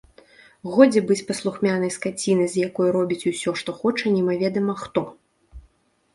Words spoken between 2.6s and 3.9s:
якой робіць усё, што